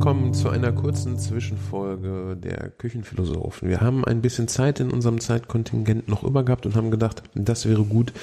[0.00, 3.68] willkommen zu einer kurzen Zwischenfolge der Küchenphilosophen.
[3.68, 7.84] Wir haben ein bisschen Zeit in unserem Zeitkontingent noch übergehabt und haben gedacht, das wäre
[7.84, 8.14] gut,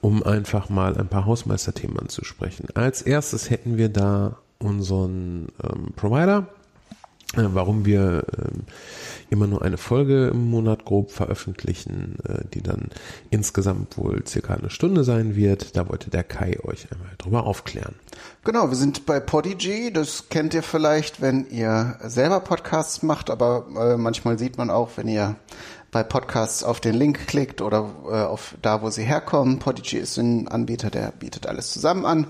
[0.00, 2.68] um einfach mal ein paar Hausmeisterthemen anzusprechen.
[2.72, 6.48] Als erstes hätten wir da unseren ähm, Provider,
[7.34, 8.62] warum wir ähm,
[9.30, 12.90] immer nur eine Folge im Monat grob veröffentlichen, äh, die dann
[13.30, 15.76] insgesamt wohl circa eine Stunde sein wird.
[15.76, 17.96] Da wollte der Kai euch einmal drüber aufklären.
[18.44, 19.92] Genau, wir sind bei Podigy.
[19.92, 24.90] Das kennt ihr vielleicht, wenn ihr selber Podcasts macht, aber äh, manchmal sieht man auch,
[24.96, 25.36] wenn ihr
[25.90, 29.58] bei Podcasts auf den Link klickt oder äh, auf da, wo sie herkommen.
[29.58, 32.26] Podigy ist ein Anbieter, der bietet alles zusammen an.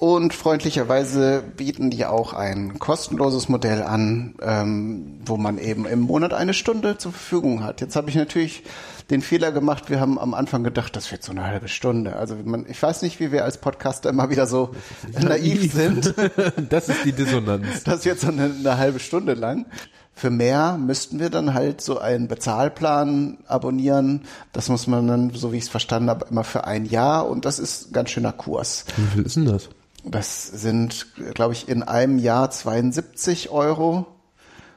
[0.00, 6.32] Und freundlicherweise bieten die auch ein kostenloses Modell an, ähm, wo man eben im Monat
[6.32, 7.82] eine Stunde zur Verfügung hat.
[7.82, 8.62] Jetzt habe ich natürlich
[9.10, 12.16] den Fehler gemacht, wir haben am Anfang gedacht, das wird so eine halbe Stunde.
[12.16, 14.74] Also man, ich weiß nicht, wie wir als Podcaster immer wieder so
[15.20, 16.14] naiv sind.
[16.70, 17.84] Das ist die Dissonanz.
[17.84, 19.66] Das wird so eine, eine halbe Stunde lang.
[20.14, 24.22] Für mehr müssten wir dann halt so einen Bezahlplan abonnieren.
[24.52, 27.44] Das muss man dann, so wie ich es verstanden habe, immer für ein Jahr und
[27.44, 28.86] das ist ein ganz schöner Kurs.
[28.96, 29.68] Wie viel ist denn das?
[30.04, 34.06] Das sind, glaube ich, in einem Jahr 72 Euro.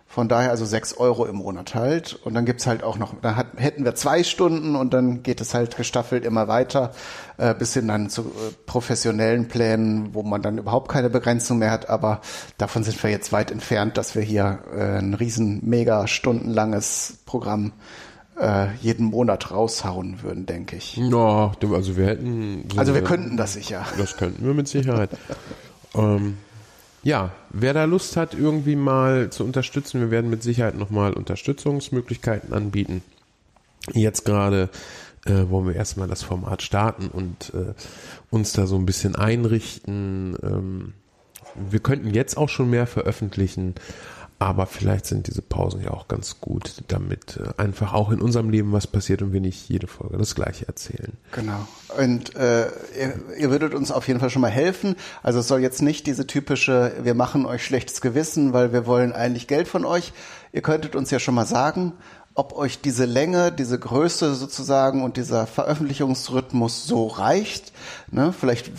[0.05, 2.13] Von daher also 6 Euro im Monat halt.
[2.13, 5.41] Und dann gibt's halt auch noch, da hat, hätten wir zwei Stunden und dann geht
[5.41, 6.91] es halt gestaffelt immer weiter,
[7.37, 11.71] äh, bis hin dann zu äh, professionellen Plänen, wo man dann überhaupt keine Begrenzung mehr
[11.71, 11.89] hat.
[11.89, 12.21] Aber
[12.59, 17.71] davon sind wir jetzt weit entfernt, dass wir hier äh, ein riesen, mega stundenlanges Programm
[18.39, 20.97] äh, jeden Monat raushauen würden, denke ich.
[20.97, 22.65] Ja, also wir hätten.
[22.71, 23.85] So Also wir könnten das sicher.
[23.97, 25.11] Das könnten wir mit Sicherheit.
[25.95, 26.37] ähm,
[27.03, 32.53] ja, wer da Lust hat, irgendwie mal zu unterstützen, wir werden mit Sicherheit nochmal Unterstützungsmöglichkeiten
[32.53, 33.03] anbieten.
[33.91, 34.69] Jetzt gerade
[35.25, 37.73] äh, wollen wir erstmal das Format starten und äh,
[38.29, 40.37] uns da so ein bisschen einrichten.
[40.41, 40.93] Ähm,
[41.55, 43.75] wir könnten jetzt auch schon mehr veröffentlichen,
[44.45, 48.49] aber vielleicht sind diese Pausen ja auch ganz gut, damit äh, einfach auch in unserem
[48.49, 51.13] Leben was passiert und wir nicht jede Folge das gleiche erzählen.
[51.31, 51.67] Genau.
[51.97, 52.67] Und äh,
[52.97, 54.95] ihr, ihr würdet uns auf jeden Fall schon mal helfen.
[55.21, 59.13] Also es soll jetzt nicht diese typische, wir machen euch schlechtes Gewissen, weil wir wollen
[59.13, 60.13] eigentlich Geld von euch.
[60.51, 61.93] Ihr könntet uns ja schon mal sagen,
[62.35, 67.73] ob euch diese Länge, diese Größe sozusagen und dieser Veröffentlichungsrhythmus so reicht.
[68.09, 68.33] Ne?
[68.33, 68.71] Vielleicht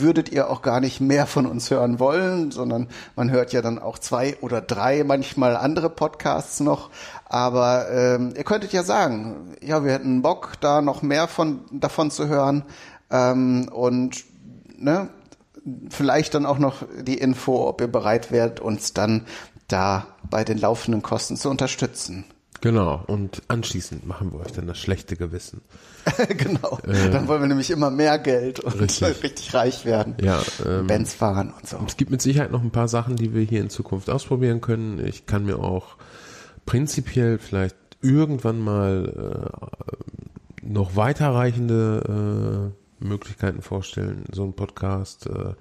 [0.00, 3.80] würdet ihr auch gar nicht mehr von uns hören wollen, sondern man hört ja dann
[3.80, 6.90] auch zwei oder drei, manchmal andere Podcasts noch.
[7.24, 12.12] Aber ähm, ihr könntet ja sagen, ja, wir hätten Bock, da noch mehr von davon
[12.12, 12.64] zu hören
[13.10, 14.24] ähm, und
[14.76, 15.08] ne,
[15.90, 19.26] vielleicht dann auch noch die Info, ob ihr bereit wärt, uns dann
[19.66, 22.26] da bei den laufenden Kosten zu unterstützen.
[22.62, 25.62] Genau, und anschließend machen wir euch dann das schlechte Gewissen.
[26.28, 30.14] genau, äh, dann wollen wir nämlich immer mehr Geld und richtig, richtig reich werden.
[30.22, 31.78] Ja, ähm, Benz fahren und so.
[31.84, 35.04] Es gibt mit Sicherheit noch ein paar Sachen, die wir hier in Zukunft ausprobieren können.
[35.04, 35.96] Ich kann mir auch
[36.64, 39.50] prinzipiell vielleicht irgendwann mal
[40.62, 45.54] äh, noch weiterreichende äh, Möglichkeiten vorstellen, so einen Podcast äh,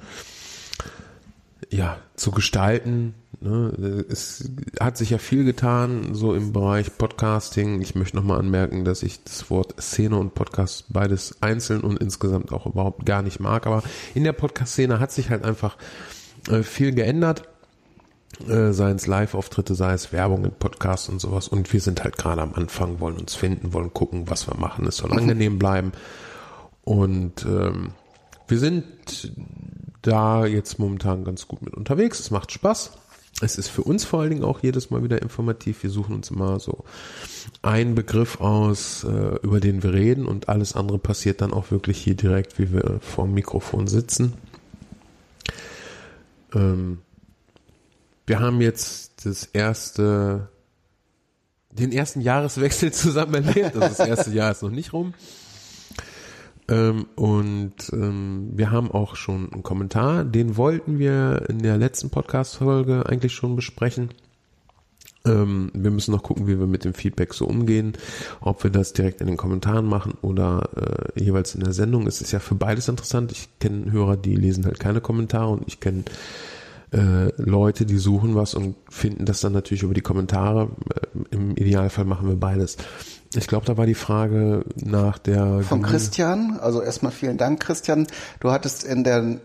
[1.76, 3.16] ja zu gestalten.
[3.42, 4.06] Ne?
[4.08, 7.82] Es hat sich ja viel getan, so im Bereich Podcasting.
[7.82, 12.54] Ich möchte nochmal anmerken, dass ich das Wort Szene und Podcast beides einzeln und insgesamt
[12.54, 13.66] auch überhaupt gar nicht mag.
[13.66, 13.82] Aber
[14.14, 15.78] in der Podcast-Szene hat sich halt einfach
[16.50, 17.48] äh, viel geändert.
[18.48, 21.48] Äh, sei es Live-Auftritte, sei es Werbung in Podcasts und sowas.
[21.48, 24.86] Und wir sind halt gerade am Anfang, wollen uns finden, wollen gucken, was wir machen.
[24.86, 25.94] Es soll angenehm bleiben.
[26.84, 27.94] Und ähm,
[28.48, 28.86] wir sind
[30.04, 32.20] da jetzt momentan ganz gut mit unterwegs.
[32.20, 33.01] Es macht Spaß.
[33.42, 35.84] Es ist für uns vor allen Dingen auch jedes Mal wieder informativ.
[35.84, 36.84] Wir suchen uns immer so
[37.62, 41.98] einen Begriff aus, äh, über den wir reden und alles andere passiert dann auch wirklich
[41.98, 44.34] hier direkt, wie wir vor dem Mikrofon sitzen.
[46.54, 47.00] Ähm,
[48.26, 50.50] wir haben jetzt das erste,
[51.72, 53.76] den ersten Jahreswechsel zusammen erlebt.
[53.76, 55.14] Also das erste Jahr ist noch nicht rum.
[56.72, 62.10] Ähm, und ähm, wir haben auch schon einen Kommentar, den wollten wir in der letzten
[62.10, 64.10] Podcast-Folge eigentlich schon besprechen.
[65.26, 67.94] Ähm, wir müssen noch gucken, wie wir mit dem Feedback so umgehen,
[68.40, 70.70] ob wir das direkt in den Kommentaren machen oder
[71.16, 72.08] äh, jeweils in der Sendung.
[72.08, 73.34] Es ist ja für beides interessant.
[73.34, 76.06] Ich kenne Hörer, die lesen halt keine Kommentare und ich kenne
[76.94, 80.70] äh, Leute, die suchen was und finden das dann natürlich über die Kommentare.
[80.96, 82.78] Äh, Im Idealfall machen wir beides.
[83.36, 86.60] Ich glaube, da war die Frage nach der von Christian.
[86.60, 88.08] Also erstmal vielen Dank, Christian.
[88.40, 89.40] Du hattest in der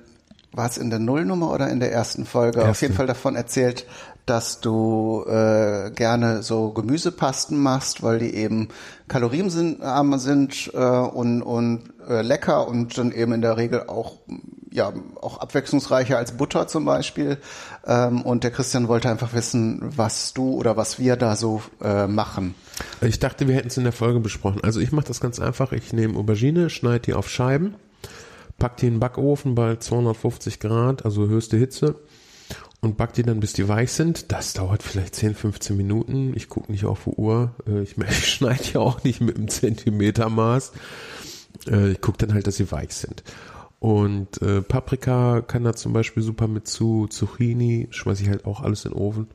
[0.53, 2.71] war es in der Nullnummer oder in der ersten Folge Erste.
[2.71, 3.87] auf jeden Fall davon erzählt,
[4.25, 8.69] dass du äh, gerne so Gemüsepasten machst, weil die eben
[9.07, 14.17] kalorienarm sind äh, und, und äh, lecker und dann eben in der Regel auch
[14.71, 17.39] ja auch abwechslungsreicher als Butter zum Beispiel.
[17.87, 22.07] Ähm, und der Christian wollte einfach wissen, was du oder was wir da so äh,
[22.07, 22.55] machen.
[23.01, 24.63] Ich dachte, wir hätten es in der Folge besprochen.
[24.63, 25.73] Also ich mache das ganz einfach.
[25.73, 27.75] Ich nehme Aubergine, schneide die auf Scheiben,
[28.59, 31.97] pack die in den Backofen bei 250 Grad, also höchste Hitze
[32.81, 34.33] und back die dann, bis die weich sind.
[34.33, 36.33] Das dauert vielleicht 10, 15 Minuten.
[36.35, 37.55] Ich gucke nicht auf die Uhr.
[37.67, 40.73] Äh, ich, ich schneide ja auch nicht mit einem Zentimetermaß.
[41.69, 43.23] Äh, ich gucke dann halt, dass sie weich sind.
[43.79, 48.63] Und äh, Paprika kann da zum Beispiel super mit zu, Zucchini, schmeiße ich halt auch
[48.63, 49.29] alles in den Ofen.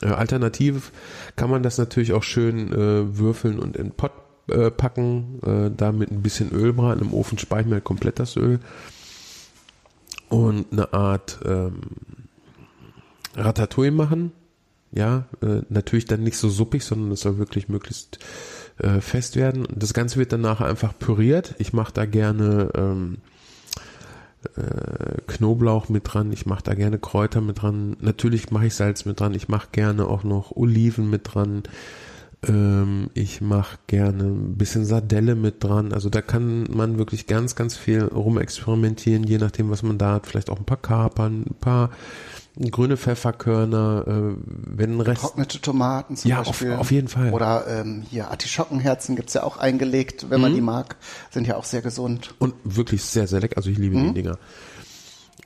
[0.00, 0.92] Äh, alternativ
[1.36, 4.12] kann man das natürlich auch schön äh, würfeln und in Pott
[4.48, 7.02] äh, packen, äh, da mit ein bisschen Öl braten.
[7.02, 8.60] Im Ofen speichern wir halt komplett das Öl.
[10.28, 11.80] Und eine Art ähm,
[13.36, 14.32] Ratatouille machen.
[14.90, 18.18] Ja, äh, natürlich dann nicht so suppig, sondern es soll wirklich möglichst
[18.78, 19.66] äh, fest werden.
[19.74, 21.54] Das Ganze wird dann nachher einfach püriert.
[21.58, 23.18] Ich mache da gerne ähm,
[24.56, 27.96] äh, Knoblauch mit dran, ich mache da gerne Kräuter mit dran.
[28.00, 29.34] Natürlich mache ich Salz mit dran.
[29.34, 31.62] Ich mache gerne auch noch Oliven mit dran.
[32.46, 35.92] Ähm, ich mache gerne ein bisschen Sardelle mit dran.
[35.92, 40.26] Also da kann man wirklich ganz, ganz viel rumexperimentieren, je nachdem, was man da hat.
[40.26, 41.90] Vielleicht auch ein paar Kapern, ein paar
[42.56, 45.22] grüne Pfefferkörner, äh, wenn Rest.
[45.22, 46.72] Trocknete Tomaten zum ja, Beispiel.
[46.74, 47.32] Auf, auf jeden Fall.
[47.32, 50.56] Oder ähm, hier Artischockenherzen gibt's ja auch eingelegt, wenn man Mhm.
[50.56, 50.96] die mag.
[51.30, 52.34] Sind ja auch sehr gesund.
[52.38, 53.56] Und wirklich sehr, sehr lecker.
[53.56, 54.08] Also ich liebe Mhm.
[54.08, 54.38] die Dinger.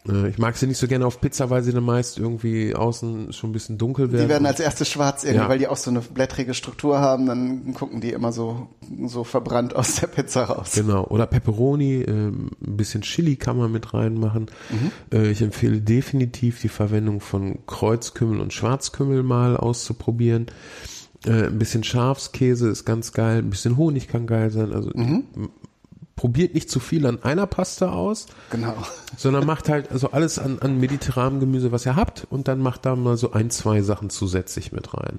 [0.09, 3.33] Äh, Ich mag sie nicht so gerne auf Pizza, weil sie dann meist irgendwie außen
[3.33, 4.23] schon ein bisschen dunkel werden.
[4.25, 5.49] Die werden als erstes schwarz irgendwie, Ja.
[5.49, 7.27] weil die auch so eine blättrige Struktur haben.
[7.27, 8.69] Dann gucken die immer so,
[9.07, 10.73] so verbrannt aus der Pizza raus.
[10.75, 11.05] Genau.
[11.07, 14.47] Oder Pepperoni, ähm, ein bisschen Chili kann man mit reinmachen.
[14.71, 14.91] Mhm.
[15.17, 20.47] Äh, Ich empfehle definitiv die Verwendung von Kreuzkümmel und Schwarzkümmel mal auszuprobieren.
[21.27, 24.73] Äh, Ein bisschen Schafskäse ist ganz geil, ein bisschen Honig kann geil sein.
[24.73, 25.25] Also Mhm.
[26.17, 28.75] Probiert nicht zu viel an einer Pasta aus, Genau.
[29.17, 32.87] sondern macht halt also alles an, an mediterranem Gemüse, was ihr habt, und dann macht
[32.87, 35.19] da mal so ein, zwei Sachen zusätzlich mit rein.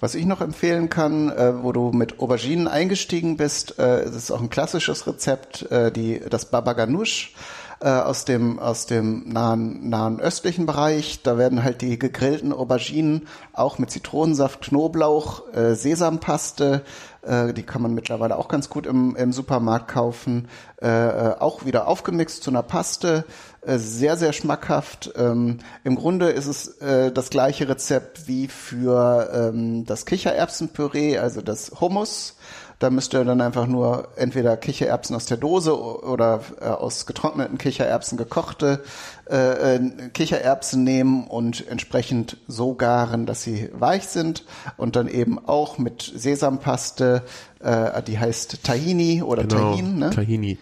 [0.00, 4.30] Was ich noch empfehlen kann, äh, wo du mit Auberginen eingestiegen bist, äh, das ist
[4.32, 7.34] auch ein klassisches Rezept, äh, die, das Baba Ganoush
[7.80, 11.22] äh, aus dem, aus dem nahen, nahen östlichen Bereich.
[11.22, 16.82] Da werden halt die gegrillten Auberginen auch mit Zitronensaft, Knoblauch, äh, Sesampaste,
[17.22, 20.48] äh, die kann man mittlerweile auch ganz gut im, im Supermarkt kaufen,
[20.80, 23.24] äh, äh, auch wieder aufgemixt zu einer Paste.
[23.62, 25.12] Äh, sehr, sehr schmackhaft.
[25.16, 31.42] Ähm, Im Grunde ist es äh, das gleiche Rezept wie für ähm, das Kichererbsenpüree, also
[31.42, 32.36] das Hummus.
[32.80, 37.58] Da müsst ihr dann einfach nur entweder Kichererbsen aus der Dose oder äh, aus getrockneten
[37.58, 38.82] Kichererbsen gekochte
[39.30, 44.46] äh, äh, Kichererbsen nehmen und entsprechend so garen, dass sie weich sind
[44.78, 47.22] und dann eben auch mit Sesampaste,
[47.62, 50.10] äh, die heißt Tahini oder Genau, Tahin, ne?
[50.10, 50.58] Tahini.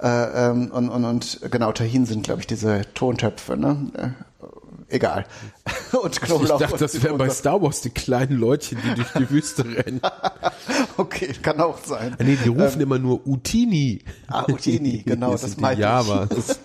[0.00, 4.14] Äh, ähm, und, und, und genau, Tahin sind, glaube ich, diese Tontöpfe, ne?
[4.88, 5.26] Egal.
[6.02, 6.58] und Ich Knoblauch.
[6.58, 7.28] dachte, und das wären bei.
[7.30, 10.00] Star Wars die kleinen Leutchen, die durch die Wüste rennen.
[10.96, 12.14] Okay, kann auch sein.
[12.18, 14.02] Ah, Nee, die rufen immer nur Utini.
[14.28, 16.56] Ah, Utini, genau, Das das meinte ich.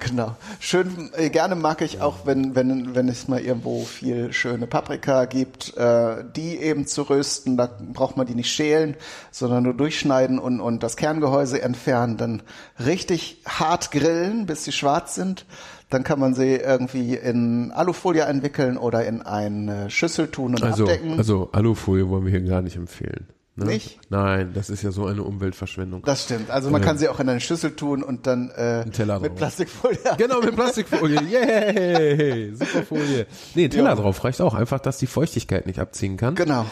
[0.00, 0.36] Genau.
[0.60, 5.24] Schön, äh, gerne mag ich auch, wenn, wenn, wenn es mal irgendwo viel schöne Paprika
[5.24, 7.56] gibt, äh, die eben zu rösten.
[7.56, 8.96] Da braucht man die nicht schälen,
[9.30, 12.16] sondern nur durchschneiden und, und das Kerngehäuse entfernen.
[12.18, 12.42] Dann
[12.78, 15.44] richtig hart grillen, bis sie schwarz sind.
[15.90, 20.84] Dann kann man sie irgendwie in Alufolie einwickeln oder in eine Schüssel tun und Also,
[20.84, 21.16] abdecken.
[21.18, 23.28] also Alufolie wollen wir hier gar nicht empfehlen.
[23.56, 23.64] Ne?
[23.64, 23.98] Nicht?
[24.08, 26.02] Nein, das ist ja so eine Umweltverschwendung.
[26.04, 26.50] das stimmt.
[26.50, 29.34] Also man kann sie auch in eine Schüssel tun und dann äh, mit.
[29.34, 29.98] Plastikfolie.
[30.18, 31.20] Genau, mit Plastikfolie.
[31.22, 32.54] Yay!
[32.54, 33.26] Super Folie.
[33.56, 33.94] Nee, Teller Ja.
[33.96, 34.54] drauf reicht auch.
[34.54, 36.34] Einfach, dass die Feuchtigkeit nicht abziehen kann.
[36.36, 36.66] Genau.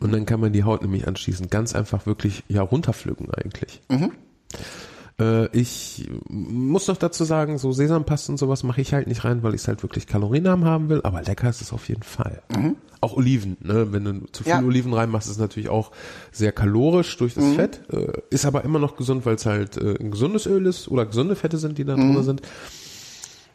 [0.00, 3.80] Und dann kann man die Haut nämlich anschließend ganz einfach wirklich ja runterpflücken eigentlich.
[3.88, 4.12] Mhm.
[5.20, 9.42] Äh, ich muss noch dazu sagen, so Sesampaste und sowas mache ich halt nicht rein,
[9.42, 12.42] weil ich es halt wirklich kalorienarm haben will, aber lecker ist es auf jeden Fall.
[13.00, 13.92] Auch Oliven, ne?
[13.92, 14.60] wenn du zu viel Mhm.
[14.60, 14.66] Ja.
[14.66, 15.90] Oliven reinmachst, ist es natürlich auch
[16.32, 17.40] sehr kalorisch durch Mhm.
[17.40, 20.66] das Fett, äh, ist aber immer noch gesund, weil es halt äh, ein gesundes Öl
[20.66, 22.14] ist oder gesunde Fette sind, die da Mhm.
[22.14, 22.42] drin sind.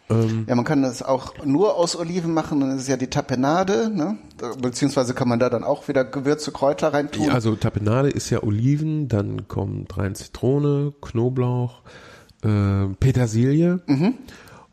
[0.10, 3.90] Ja, man kann das auch nur aus Oliven machen, dann ist es ja die Tapenade,
[3.90, 4.18] ne?
[4.62, 7.28] beziehungsweise kann man da dann auch wieder Gewürze, Kräuter reintun.
[7.28, 11.82] Ja, also Tapenade ist ja Oliven, dann kommt rein Zitrone, Knoblauch,
[12.44, 13.80] äh, Petersilie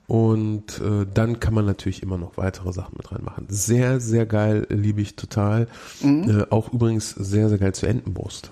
[0.06, 3.46] und äh, dann kann man natürlich immer noch weitere Sachen mit reinmachen.
[3.48, 5.68] Sehr, sehr geil, liebe ich total.
[6.02, 8.50] Äh, auch übrigens sehr, sehr geil zur Entenbrust.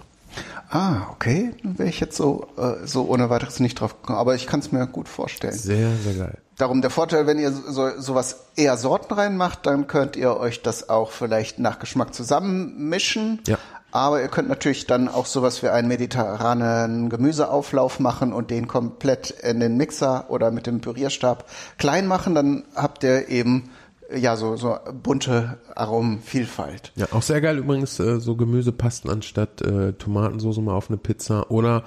[0.71, 4.35] Ah, okay, dann wäre ich jetzt so, äh, so ohne weiteres nicht drauf gekommen, aber
[4.35, 5.55] ich kann es mir gut vorstellen.
[5.55, 6.39] Sehr, sehr geil.
[6.57, 10.89] Darum der Vorteil, wenn ihr so, sowas eher Sorten reinmacht, dann könnt ihr euch das
[10.89, 13.41] auch vielleicht nach Geschmack zusammenmischen.
[13.47, 13.59] Ja.
[13.91, 19.31] Aber ihr könnt natürlich dann auch sowas wie einen mediterranen Gemüseauflauf machen und den komplett
[19.31, 21.45] in den Mixer oder mit dem Pürierstab
[21.79, 22.35] klein machen.
[22.35, 23.71] Dann habt ihr eben
[24.15, 26.93] ja so so bunte Aromenvielfalt.
[26.97, 31.51] Ja, auch sehr geil übrigens äh, so Gemüsepasten anstatt äh, Tomatensauce mal auf eine Pizza
[31.51, 31.85] oder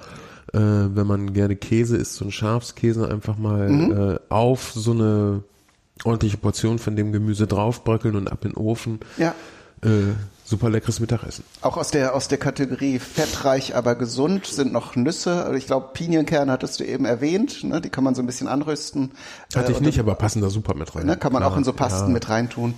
[0.52, 3.92] äh, wenn man gerne Käse isst, so ein Schafskäse einfach mal Mhm.
[4.14, 5.42] äh, auf so eine
[6.04, 9.00] ordentliche Portion von dem Gemüse draufbröckeln und ab in den Ofen.
[9.18, 9.34] Ja.
[9.82, 9.88] Äh,
[10.44, 11.44] super leckeres Mittagessen.
[11.60, 15.44] Auch aus der aus der Kategorie fettreich, aber gesund sind noch Nüsse.
[15.44, 17.64] Also Ich glaube, Pinienkerne hattest du eben erwähnt.
[17.64, 17.80] Ne?
[17.80, 19.12] Die kann man so ein bisschen anrösten.
[19.54, 21.06] Hatte Äh, ich und nicht, aber passen da super mit rein.
[21.06, 22.14] Ne, kann man Klar, auch in so Pasten ja.
[22.14, 22.74] mit reintun.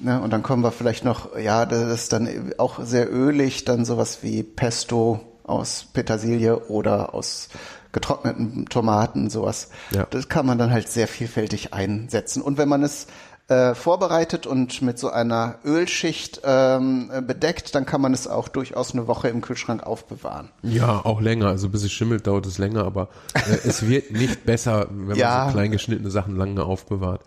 [0.00, 3.84] Ne, und dann kommen wir vielleicht noch, ja, das ist dann auch sehr ölig, dann
[3.84, 7.48] sowas wie Pesto aus Petersilie oder aus
[7.92, 9.70] getrockneten Tomaten, sowas.
[9.90, 10.06] Ja.
[10.10, 12.42] Das kann man dann halt sehr vielfältig einsetzen.
[12.42, 13.06] Und wenn man es
[13.48, 18.48] äh, vorbereitet und mit so einer Ölschicht ähm, äh, bedeckt, dann kann man es auch
[18.48, 20.50] durchaus eine Woche im Kühlschrank aufbewahren.
[20.62, 21.46] Ja, auch länger.
[21.48, 25.38] Also bis es schimmelt, dauert es länger, aber äh, es wird nicht besser, wenn Ja.
[25.38, 27.22] man so klein geschnittene Sachen lange aufbewahrt.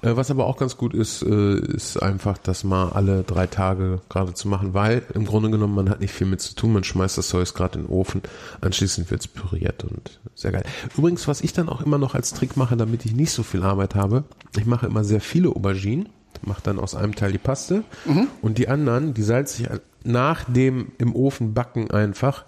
[0.00, 4.00] Äh, was aber auch ganz gut ist, äh, ist einfach, das mal alle drei Tage
[4.08, 6.72] gerade zu machen, weil im Grunde genommen man hat nicht viel mit zu tun.
[6.72, 8.22] Man schmeißt das Zeug gerade in den Ofen,
[8.62, 10.64] anschließend wird's püriert und sehr geil.
[10.96, 13.62] Übrigens, was ich dann auch immer noch als Trick mache, damit ich nicht so viel
[13.62, 14.24] Arbeit habe,
[14.56, 16.08] ich mache immer sehr viele Auberginen,
[16.46, 17.82] mache dann aus einem Teil die Paste
[18.42, 19.68] und die anderen, die salze ich
[20.04, 22.44] nach dem im Ofen backen einfach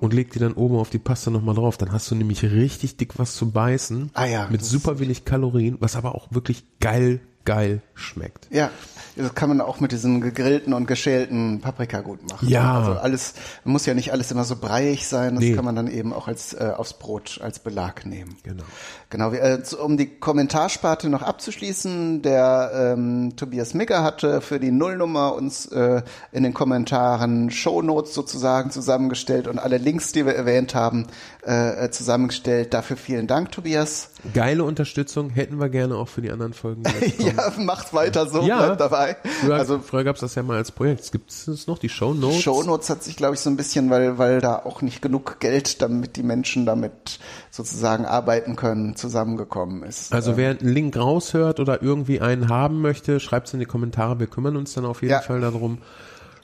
[0.00, 1.76] und leg die dann oben auf die Paste nochmal drauf.
[1.76, 4.10] Dann hast du nämlich richtig dick was zu beißen.
[4.14, 8.46] Ah ja, Mit super wenig Kalorien, was aber auch wirklich geil, geil schmeckt.
[8.50, 8.70] Ja,
[9.16, 12.48] das kann man auch mit diesen gegrillten und geschälten Paprika gut machen.
[12.48, 12.78] Ja.
[12.78, 13.34] Also alles,
[13.64, 15.54] muss ja nicht alles immer so breiig sein, das Nee.
[15.54, 18.36] kann man dann eben auch als äh, aufs Brot als Belag nehmen.
[18.42, 18.64] Genau.
[19.10, 24.70] Genau, wir, äh, um die Kommentarsparte noch abzuschließen, der ähm, Tobias Migger hatte für die
[24.70, 30.74] Nullnummer uns äh, in den Kommentaren Shownotes sozusagen zusammengestellt und alle Links, die wir erwähnt
[30.74, 31.08] haben,
[31.46, 32.72] äh, äh, zusammengestellt.
[32.72, 34.10] Dafür vielen Dank, Tobias.
[34.32, 36.82] Geile Unterstützung hätten wir gerne auch für die anderen Folgen.
[37.18, 38.58] Ja, macht weiter so, Ja.
[38.66, 39.16] bleibt dabei.
[39.40, 41.10] Früher, Also früher gab es das ja mal als Projekt.
[41.12, 42.40] Gibt es noch die Show Notes?
[42.40, 45.82] Shownotes hat sich, glaube ich, so ein bisschen, weil, weil da auch nicht genug Geld,
[45.82, 47.18] damit die Menschen damit
[47.50, 50.12] sozusagen arbeiten können, zusammengekommen ist.
[50.12, 54.20] Also wer einen Link raushört oder irgendwie einen haben möchte, schreibt es in die Kommentare.
[54.20, 55.20] Wir kümmern uns dann auf jeden Ja.
[55.20, 55.78] Fall darum.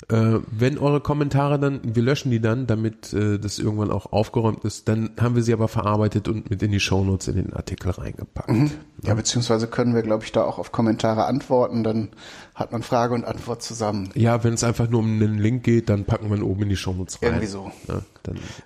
[0.09, 4.65] Äh, wenn eure Kommentare dann, wir löschen die dann, damit äh, das irgendwann auch aufgeräumt
[4.65, 7.91] ist, dann haben wir sie aber verarbeitet und mit in die Shownotes in den Artikel
[7.91, 8.51] reingepackt.
[9.03, 12.11] ja, beziehungsweise können wir, glaube ich, da auch auf Kommentare antworten, dann
[12.55, 14.11] hat man Frage und Antwort zusammen.
[14.15, 16.69] Ja, wenn es einfach nur um einen Link geht, dann packen wir ihn oben in
[16.69, 17.31] die Shownotes rein.
[17.31, 17.71] Irgendwie so.
[17.89, 18.03] Ja,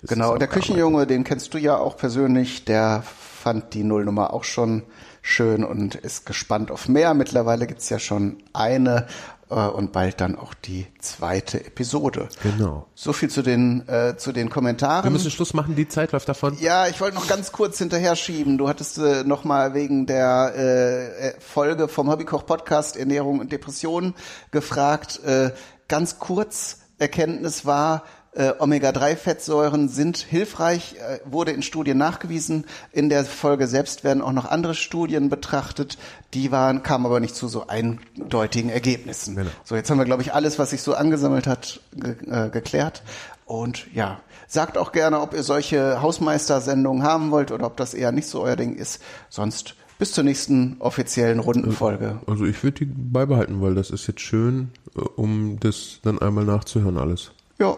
[0.01, 0.47] es Genau, und der.
[0.47, 4.83] Küchenjunge, den kennst du ja auch persönlich, der fand die Nullnummer auch schon
[5.21, 7.13] schön und ist gespannt auf mehr.
[7.13, 9.07] Mittlerweile gibt's ja schon eine
[9.49, 12.29] und bald dann auch die zweite Episode.
[12.41, 12.87] Genau.
[12.95, 15.03] So viel zu den, äh, zu den Kommentaren.
[15.03, 16.57] Wir müssen Schluss machen, die Zeit läuft davon.
[16.59, 18.57] Ja, ich wollte noch ganz kurz hinterher schieben.
[18.57, 23.51] Du hattest äh, noch mal wegen der äh, äh, Folge vom Hobbykoch Podcast Ernährung und
[23.51, 24.15] Depressionen
[24.51, 25.23] gefragt.
[25.23, 25.51] Äh,
[25.87, 28.03] ganz kurz Erkenntnis war,
[28.35, 32.65] äh, Omega-3-Fettsäuren sind hilfreich, äh, wurde in Studien nachgewiesen.
[32.91, 35.97] In der Folge selbst werden auch noch andere Studien betrachtet.
[36.33, 39.35] Die waren, kamen aber nicht zu so eindeutigen Ergebnissen.
[39.35, 39.49] Genau.
[39.63, 43.03] So, jetzt haben wir, glaube ich, alles, was sich so angesammelt hat, ge äh, geklärt.
[43.45, 48.11] Und ja, sagt auch gerne, ob ihr solche Hausmeistersendungen haben wollt oder ob das eher
[48.11, 49.01] nicht so euer Ding ist.
[49.29, 52.19] Sonst bis zur nächsten offiziellen Rundenfolge.
[52.25, 56.45] Also ich würde die beibehalten, weil das ist jetzt schön, äh, um das dann einmal
[56.45, 57.31] nachzuhören alles.
[57.59, 57.77] Ja,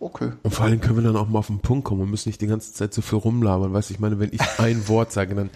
[0.00, 0.32] okay.
[0.42, 2.40] Und vor allem können wir dann auch mal auf den Punkt kommen und müssen nicht
[2.40, 3.72] die ganze Zeit so viel rumlabern.
[3.72, 5.50] Weißt du, ich meine, wenn ich ein Wort sage, dann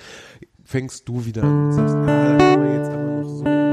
[0.64, 3.63] fängst du wieder an und sagst, ah, da können wir jetzt aber noch so.